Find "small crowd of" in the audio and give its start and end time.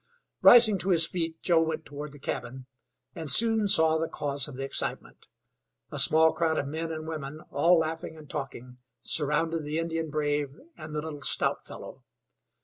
5.99-6.65